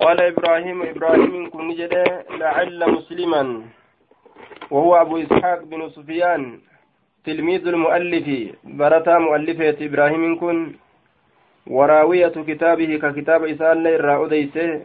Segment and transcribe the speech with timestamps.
[0.00, 2.04] قال إبراهيم إبراهيم كن جده
[2.40, 3.62] لعل مسلما.
[4.70, 6.58] وهو أبو إسحاق بن سفيان
[7.24, 8.26] تلميذ المؤلف.
[8.64, 10.72] برتا مؤلفة إبراهيم كن.
[11.66, 14.82] وراوية كتابه ككتاب إسال إرى أديسه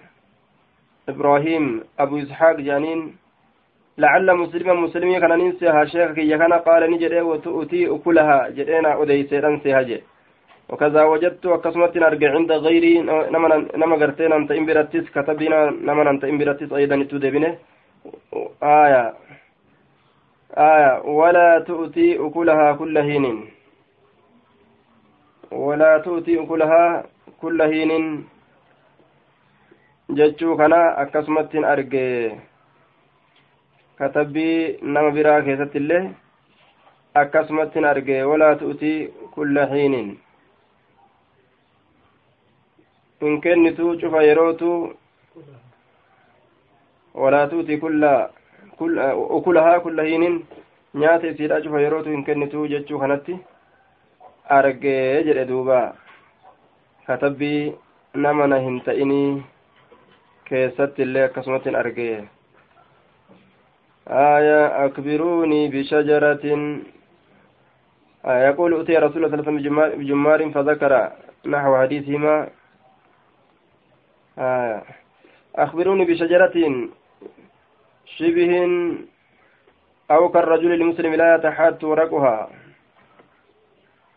[1.09, 3.15] إبراهيم أبو إسحاق جانين.
[3.97, 8.49] لعل مسلما مسلمي كان ننسيها شيخ كي كان قال نجري وتؤتي أكلها.
[8.49, 10.01] جرينا أديسه رنسيها جي
[10.71, 12.93] وكذا وجدت وكسمت أرجع عند غيري
[13.75, 17.57] نما قرتين أنت إمبرتس كتبنا نما أنت إمبرتس أيضا تدبنه
[18.63, 19.13] آية
[20.57, 23.25] آية ولا تؤتي أكلها كل حين.
[25.51, 27.03] ولا تؤتي أكلها
[27.41, 27.91] كل حين.
[30.11, 32.37] jechuu kana akkasumattiin arge
[33.95, 36.01] katabbii nama biraa keessatti illee
[37.21, 39.67] akkasumattiin arge walaa tu'tii kulla
[43.21, 44.71] hin kennitu cufa yerootu
[47.13, 47.79] walaa tuuti
[49.29, 50.45] ukulahaa kulla hiinin
[50.93, 53.37] nyaata isiidha cufa yerootu hin kennitu jechuu kanatti
[54.59, 55.79] argee jedhe duuba
[57.07, 57.73] katabbii
[58.13, 59.43] nama na hin ta'inii
[60.49, 62.27] keessatti illee akkasumattiin argee
[64.07, 66.45] آية أكبروني بشجرة
[68.47, 70.93] يقول أتي رسول الله صلى الله عليه وسلم بجمار فذكر
[71.45, 72.35] نحو حديثهما
[74.41, 74.81] آه.
[75.55, 76.55] أخبروني بشجرة
[78.05, 78.53] شبه
[80.11, 82.49] أو كالرجل المسلم لا يتحات ورقها.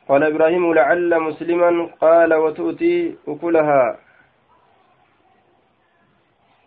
[0.08, 3.98] قال إبراهيم لعل مسلما قال وتؤتي أكلها.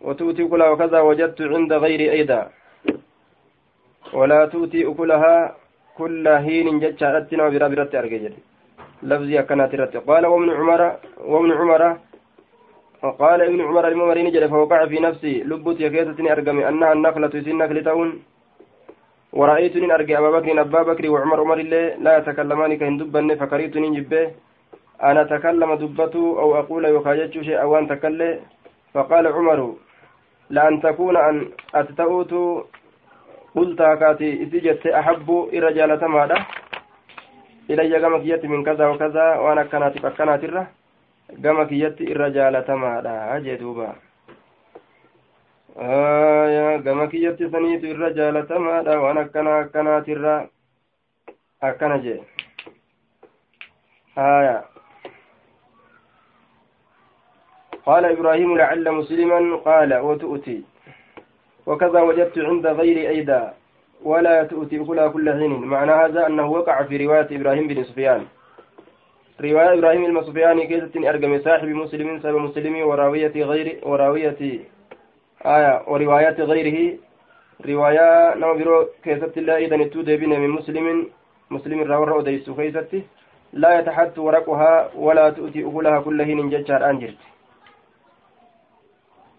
[0.00, 2.50] وتؤتي أكلها وكذا وجدت عند غير أيضا.
[4.12, 5.56] ولا تؤتي أكلها
[5.98, 8.32] كل حين جتشارتنا وبرابرة أرجل
[9.02, 11.82] لفظي أكنات قال ومن عمر ومن عمر
[13.02, 17.84] فقال ابن عمر الممرين جل فوقع في نفسي لبت يكيستني أرقمي أنها النخلة سن نخل
[17.84, 18.08] تون
[19.32, 24.30] ورأيتني أرقي أبا بكر أبا بكر وعمر عمر الله لا يتكلمان دبني فكريتني جبه.
[25.08, 28.40] أنا أتكلم دبته أو أقول يخاجت شيئا وأن تكلم.
[28.94, 29.60] فقال عمر
[30.50, 31.36] لأن تكون أن
[31.74, 32.32] أتتأوت
[33.56, 36.38] قلت كاتي إسجت أحب إلى جالة ماذا؟
[37.70, 38.18] إلي كما
[38.52, 40.77] من كذا وكذا وأنا كانت فكانت الره
[41.36, 43.94] gama kiyyatti irra jaalatamaadha jee duuba
[46.84, 50.48] gama kiyyatti saniitu irra jaalatamaadha waan akkana akkanaatirra
[51.60, 52.20] akkana jee
[54.16, 54.64] aya
[57.88, 60.64] قال إبراهيم لعل مسلما قال وتؤتي
[61.66, 63.54] وكذا وجدت عند غير أيدا
[64.04, 68.26] ولا تؤتي أكلها كل حين معنى هذا أنه وقع في رواية إبراهيم بن سفيان
[69.40, 74.40] رواية إبراهيم المصفياني كيست أرقم صاحب مسلم سبب مسلم وراوية غير وراوية
[75.46, 76.98] آية وروايات غيره.
[77.66, 81.06] رواية نما برو كيست الله إذا نتود بنا من مسلم
[81.50, 83.02] مسلم راور أديس كيست.
[83.52, 87.22] لا يتحت ورقها ولا تؤتي أكلها كل حين ججار أنجرت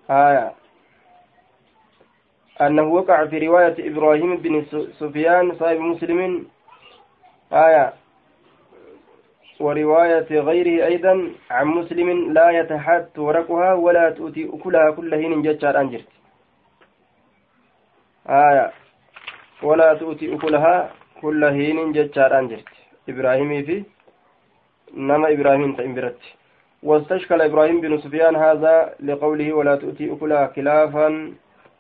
[0.10, 0.52] آية.
[2.62, 4.66] أنه وقع في رواية إبراهيم بن
[5.00, 6.48] سفيان صاحب مسلم.
[7.54, 7.99] آية.
[9.60, 16.08] ورواية غيره أيضا عن مسلم لا يتحت ورقها ولا تؤتي أكلها كل حين جتشار أنجرت.
[18.30, 18.72] آية.
[19.64, 20.90] ولا تؤتي أكلها
[21.22, 22.70] كل حين جتشار أنجرت.
[23.10, 23.84] إبراهيم في
[24.94, 26.22] نما إبراهيم تنبرت
[26.84, 31.34] واستشكل إبراهيم بن سفيان هذا لقوله ولا تؤتي أكلها خلافا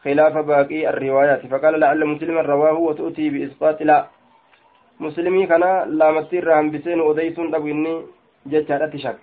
[0.04, 1.48] خلاف باقي الروايات.
[1.48, 4.19] فقال لعل مسلما رواه وتؤتي بإسقاط لا.
[5.00, 7.94] Muslimii kana laamatti irraa hambiseen odeysuun dhabu inni
[8.46, 9.20] jechaadhatti shak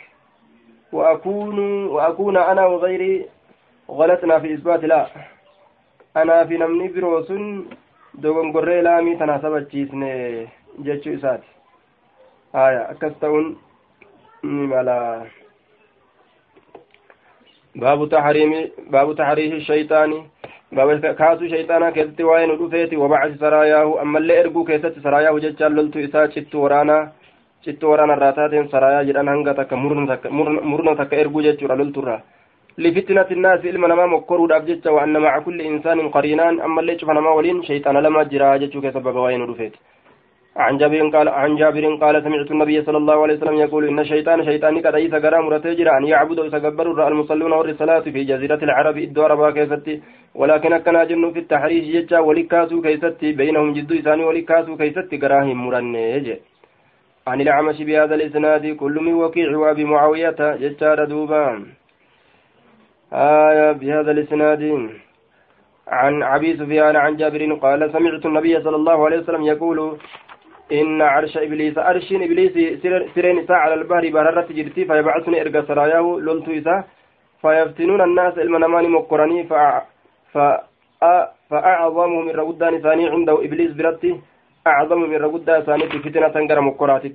[0.92, 3.26] وأكون أنا وغيري
[3.90, 5.06] غلطنا في إثبات لا
[6.16, 7.64] أنا في نمني بروسن
[8.14, 10.02] دوغن قرى لامي تناسب تشيسن
[10.78, 11.42] جتشو إسات
[12.54, 13.56] آية أكستون
[14.42, 15.26] مالا
[17.74, 20.26] باب تحريم باب تحريم الشيطان
[20.74, 26.30] كاسو شيطانا كيستي وين ودفيتي وبعث سراياه أما اللي إرقو كيستي سراياه جتشان لولتو إسا
[26.34, 27.12] شتو ورانا
[27.66, 32.22] شتو ورانا راتاتين سرايا جدان هنگا تكا مرنا تكا إرقو جتشورا لولتو را
[32.78, 37.10] لفتنة الناس إلما نما مكرو داب جتشا وأن مع كل إنسان قرينان أما اللي شوف
[37.10, 39.78] نما ولين شيطان لما جرا جتشو كيسبب وين ودفيتي
[40.56, 44.44] عن جابر قال عن جابر قال سمعت النبي صلى الله عليه وسلم يقول إن الشيطان
[44.44, 49.50] شيطاني قد أيس غرا مرتجر ان يعبد ويتكبر المصلون والصلاة في جزيرة العرب الدور با
[49.50, 50.02] كيستي.
[50.34, 53.32] ولكن كان جن في التحريش جتا ولكاسو كيستي.
[53.32, 56.26] بينهم جد إساني ولكاسو كيستي غراهم مرنج
[57.26, 61.66] عن الأعمش بهذا الإسناد كل من وكيع وأبي معاوية جتا دوبان
[63.12, 64.62] آية بهذا الإسناد.
[65.88, 69.78] عن أبي سفيان عن جابر قال سمعت النبي صلى الله عليه وسلم يقول
[70.72, 72.52] إن عرش إبليس عرش إبليس
[73.14, 76.84] سرين إساء على البحر بهررت جرتي فيبعثني إرقى سراياه لولت إساء.
[77.42, 79.44] فيفتنون الناس المنمان مكرني
[81.50, 84.20] فأعظمهم من رغدان ثاني عنده إبليس برتي.
[84.66, 87.14] أعظم من رغدان ثاني فتنة غير مكراتي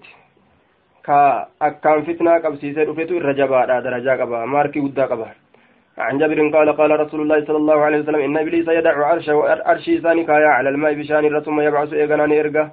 [1.01, 5.27] ka akkaan fitnaa qabsiisee dhufetu irra jabaadha darajaa qaba maarkii guddaa qaba
[5.97, 9.97] عن جابر قال قال رسول الله صلى الله عليه وسلم إن إبليس يدع عرشه وأرشي
[10.01, 12.71] ثاني كايا على الماء بشان ثم يبعث إيغانان إرقا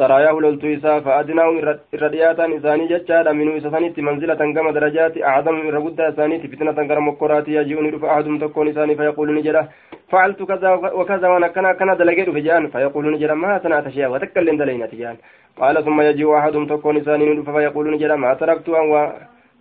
[0.00, 1.56] سراياه لولتو إسا فأدناهم
[1.94, 7.52] إردياتا إساني جتشادا منه إسانيت منزلة كما درجات أعظم من رقودة إسانيت فتنة كرم مقراتي
[7.58, 9.62] يجيون رفع أحدهم تكون إساني فيقول نجرة
[10.10, 14.56] فعلت كذا وكذا وأنا كان كان دلقيت في جان فيقول نجرة ما صنعت شيئا وتكلم
[14.60, 15.16] دلينا تجان
[15.60, 18.86] قال ثم يجي أحدهم تكون إساني فيقول نجرة ما تركت أن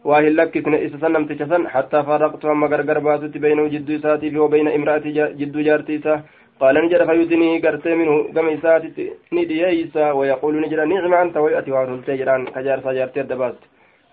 [0.10, 0.54] واهل لك
[0.88, 5.10] إسسنم تشسن حتى فرقت أما غرغر باتت بينه جد إساتي وبين امرأتي
[5.40, 5.98] جد جارتي
[6.60, 12.46] قال نجد فيدني قرتي منه قم إساتي ندييسا ويقول نجد نعم أنت ويأتي وعرل تجران
[12.46, 13.56] كجار سجارتي الدباس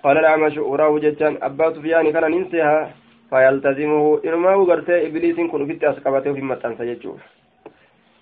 [0.04, 2.90] قال الأعمش أراه جتان أبا سفيان كان ننسيها
[3.30, 7.20] فيلتزمه إنما قرتي إبليس كن في أسقبته في متان سيجوف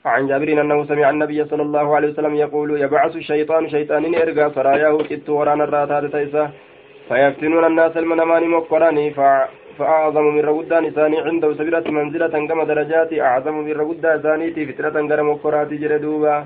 [0.04, 4.96] عن جابر أنه سمع النبي صلى الله عليه وسلم يقول يبعث الشيطان شيطان إرقى سراياه
[5.08, 6.50] كت ورانا الراتات تيسا.
[7.08, 9.10] فيفتنون الناس المنمان مقراني
[9.78, 15.28] فأعظم من رغدان ثاني عنده سبيلة منزلة كما درجات أعظم من رغدة ثاني فتنة كرم
[15.28, 16.36] وقرات جردوبا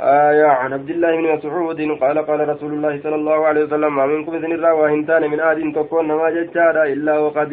[0.00, 4.06] آية عن عبد الله بن مسعود قال قال رسول الله صلى الله عليه وسلم ما
[4.06, 7.52] منكم إذن الراواهنتان من آد تكون ما ججارا إلا وقد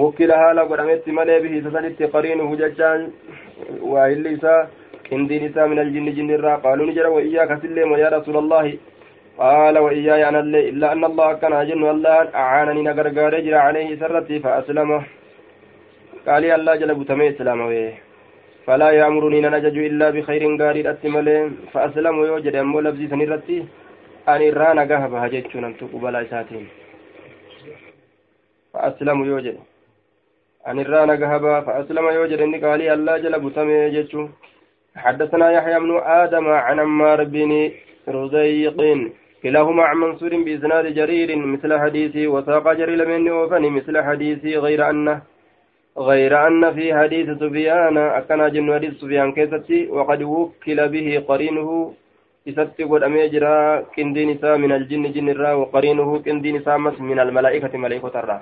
[0.00, 3.00] وكلها لقرمت ملي به سسلت قرينه ججان.
[3.92, 4.54] وإلا إسا
[5.10, 8.64] كندين إسا من الجن جن الرا قالوا نجر وإياك سلم يا رسول الله
[9.38, 14.38] قال وإياي أنا اللي إلا أن الله كان جن الله أعانني نغرغار جرى عليه سرتي
[14.44, 15.02] فأسلمه.
[16.26, 17.92] قال يا الله جل بتمي إسلامه.
[18.66, 21.28] فلا يأمرني نجج إلا بخير غاري أتمل
[21.72, 23.58] فأسلم يوجد أمو لبزي سنرتي.
[24.28, 26.66] أن إرانا قهب هجتش نمتو قبلا إساتين.
[28.72, 29.56] فأسلم يوجد.
[30.68, 32.40] أن إرانا قهب فأسلم يوجد.
[32.40, 34.22] إني قال يا الله جل بتمي جتشو
[34.96, 35.92] حدثنا يحيى بن
[36.22, 37.70] آدم عن عمار بن
[38.08, 38.78] رزيق.
[39.42, 45.22] كلاهما عن منصور بإسناد جرير مثل حديثي وساق جرير من وفني مثل حديثي غير أنه
[45.98, 51.68] غير أن في حديث سفيان أكن جن حديث سفيان كيستي وقد وكل به قرينه
[52.48, 53.56] إساتي قد أميجرا
[53.94, 54.30] كندين
[54.62, 56.76] من الجن جن الرا وقرينه كندين إسا
[57.10, 58.38] من الملائكة ملائكة الرا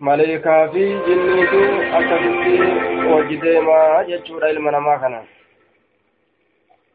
[0.00, 1.62] ملائكة في جنيتو
[1.98, 2.56] أكدتي
[3.12, 4.94] وجدما يجور علم نما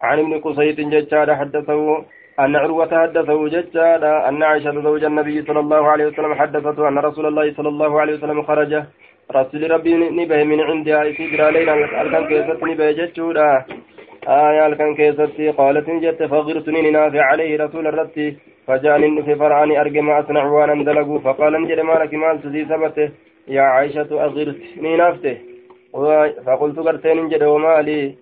[0.02, 2.06] عن ابن قصيد ججار حدثه
[2.40, 7.26] أن عروة حدثه ججال أن عائشة زوج النبي صلى الله عليه وسلم حدثته أن رسول
[7.26, 8.84] الله صلى الله عليه وسلم خرج.
[9.36, 13.66] رسول ربي نبه من عندها إسجرا ليلا ألكن كيست نبه ججولا
[14.28, 18.38] آية ألكن كيست قالت جت فغرتني نافع عليه رسول الرتي
[18.68, 23.10] فجاني في فرعاني أرجع ما أصنع وأنا اندلقوا فقال انجل مالك مال تزي سبته
[23.48, 25.38] يا عائشة أغرتني نافته.
[26.46, 28.16] فقلت قرتين انجل ومالي.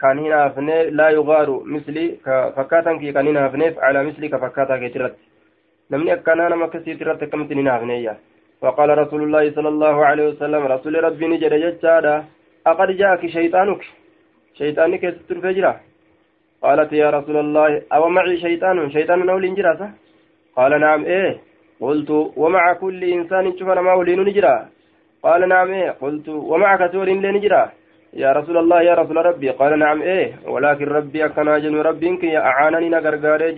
[0.00, 4.38] Kan hin hafne laa yugaaru misli ka fakkaatan kii kan hin hafneef calaa misli ka
[4.44, 5.24] fakkaataa keeti irratti
[5.94, 8.16] namni akkanaa nama akkasiiti irratti akkamitti hin hafneeyya
[8.62, 12.24] فقال رسول الله صلى الله عليه وسلم رسول ربي نجد جتشادا
[12.66, 13.82] أقد جاءك شيطانك
[14.58, 15.80] شيطانك يستر فجرة
[16.62, 19.88] قالت يا رسول الله أو معي شيطان شيطان نول جراسة
[20.56, 21.32] قال نعم إيه
[21.80, 24.54] قلت ومع كل إنسان شوف أنا ما ولين نجرا
[25.22, 27.62] قال نعم إيه قلت ومعك سور لنجرا
[28.22, 29.50] يا رسول الله يا رسول ربي.
[29.50, 33.50] قال نعم إيه ولكن ربي أكنا جن ربي إنك أعانني نقرقار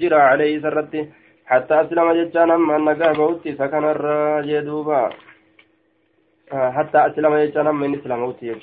[0.00, 1.08] جرا عليه سرتي.
[1.46, 5.10] حتى أسلم جتانا من نقاه بوتي سكن الراجدوبا
[6.52, 8.56] حتى أسلم جتانا من إسلام بوتي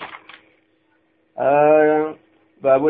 [1.40, 2.16] آه
[2.64, 2.86] باب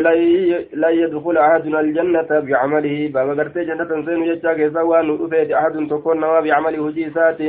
[0.82, 3.08] لا يدخل أحدنا الجنة بعمله.
[3.14, 5.08] باب قرتي جنة سين جتا كيسا وان
[5.52, 7.40] أحد تكون بعمله جيسات.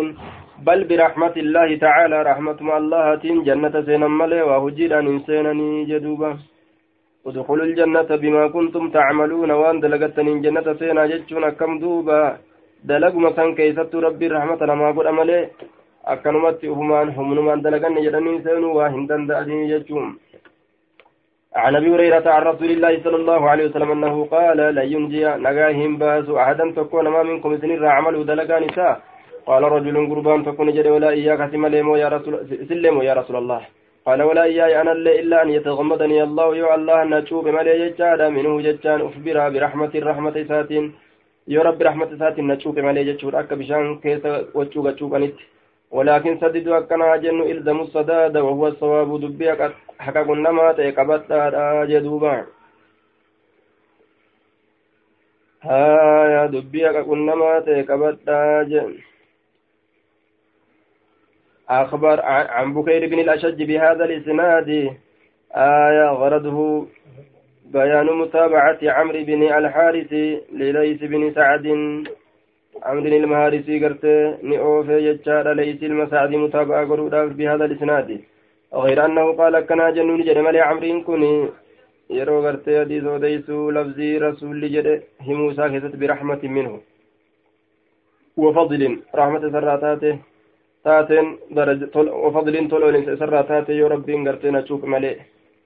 [0.67, 6.31] بل برحمة الله تعالى رحمة الله تين جنة سينا ملي وهجيرا إنسانني جدوبا.
[7.27, 12.21] ادخلوا الجنة بما كنتم تعملون وان دلقتني جنة سينا جتشون كم دوبا.
[12.89, 15.39] دلق مسان كيست ربي رحمة لما قل أملي.
[16.05, 20.07] أكنمت همان هم نمان دلقني جدني سينو وهندن دأدني جتشون.
[21.55, 25.91] عن أبي هريرة عن رسول الله صلى الله عليه وسلم أنه قال لا ينجي نجاهم
[26.01, 29.01] باس أحدا تكون ما منكم سنر عمل دلقا نساء
[29.45, 32.33] قال رجل قربان فكن جري ولا إياك سمليمو يا رسول
[32.69, 33.61] سلمو يا رسول الله.
[34.05, 38.61] قال ولا إياي أنا إلا أن يتغمدني الله يو الله أن أشوف ملي ججادا منه
[38.61, 40.85] ججان أخبرها برحمة الرحمة ساتين.
[41.47, 45.43] yoo rabbi rahmata isaatiin na cuuqe malee jechuudha akka bishaan keessa wacuuga cuuqanitti
[45.91, 49.51] ولكن سددوا أكنا جن إلزموا السداد وهو الصواب دبي
[49.99, 51.23] حقا قلنا ما تيقبت
[51.89, 52.45] جدوبا.
[55.61, 58.29] ها يا دبي حقا قلنا ما تيقبت
[58.71, 58.93] جن
[61.81, 62.17] أخبر
[62.55, 64.69] عن بكير بن الأشج بهذا الإسناد.
[65.55, 66.87] آية غرضه
[67.73, 70.11] بيان متابعة عمرو بن الحارث
[70.59, 71.65] لليث بن سعد.
[72.83, 74.05] عمرو المهارسي قرت
[74.49, 78.09] نئوفي يجار ليث المسعد متابعة قروداف بهذا الإسناد.
[78.73, 81.49] غير أنه قال كنا جنون جرمال عمرو كوني.
[82.09, 84.93] yeroo gartee hadiis odeysuu lafzii rasuulli jedhe
[85.27, 86.75] himuu isaa keessatti birahmatin minhu
[88.43, 89.49] wafadlin rahmata
[90.83, 91.27] taateen
[92.23, 95.15] wafadlin toloolin isarraa taate yoo rabbiin gartee nachuuf malee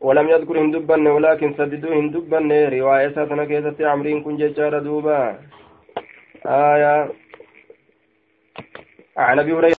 [0.02, 5.40] ولم يذكر هندبن ولكن سددوا هندبن رواية ساتنا كيست عمرين كن ججار دوبا
[6.46, 7.10] آية
[9.18, 9.76] عن أبي هريرة